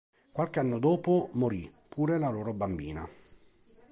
Qualche 0.31 0.57
anno 0.59 0.79
dopo 0.79 1.29
morì 1.33 1.71
pure 1.89 2.17
la 2.17 2.31
loro 2.31 2.55
bambina. 2.55 3.07